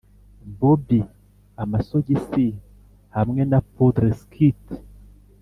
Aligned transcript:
bobby 0.57 0.99
amasogisi 1.63 2.45
hamwe 3.15 3.41
na 3.51 3.59
poodle 3.73 4.11
skirt 4.21 4.65